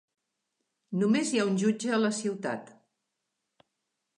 Només 1.01 1.29
hi 1.35 1.41
ha 1.41 1.45
un 1.49 1.59
jutge 1.65 1.91
a 1.97 1.99
la 2.05 2.11
ciutat. 2.21 2.73